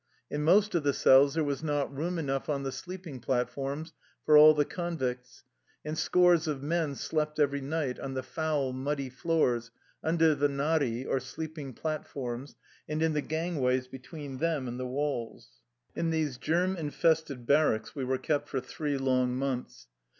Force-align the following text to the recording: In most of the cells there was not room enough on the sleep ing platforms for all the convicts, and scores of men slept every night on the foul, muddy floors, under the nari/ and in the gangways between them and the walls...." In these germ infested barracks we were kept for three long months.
In 0.31 0.41
most 0.41 0.73
of 0.73 0.81
the 0.81 0.93
cells 0.93 1.35
there 1.35 1.43
was 1.43 1.61
not 1.61 1.95
room 1.95 2.17
enough 2.17 2.49
on 2.49 2.63
the 2.63 2.71
sleep 2.71 3.05
ing 3.05 3.19
platforms 3.19 3.93
for 4.25 4.35
all 4.35 4.55
the 4.55 4.65
convicts, 4.65 5.43
and 5.85 5.95
scores 5.95 6.47
of 6.47 6.63
men 6.63 6.95
slept 6.95 7.37
every 7.37 7.61
night 7.61 7.99
on 7.99 8.15
the 8.15 8.23
foul, 8.23 8.73
muddy 8.73 9.09
floors, 9.11 9.69
under 10.03 10.33
the 10.33 10.47
nari/ 10.49 11.05
and 11.05 13.03
in 13.03 13.13
the 13.13 13.21
gangways 13.21 13.87
between 13.87 14.37
them 14.39 14.67
and 14.67 14.79
the 14.79 14.87
walls...." 14.87 15.51
In 15.95 16.09
these 16.09 16.39
germ 16.39 16.75
infested 16.75 17.45
barracks 17.45 17.93
we 17.95 18.03
were 18.03 18.17
kept 18.17 18.49
for 18.49 18.59
three 18.59 18.97
long 18.97 19.35
months. 19.35 19.85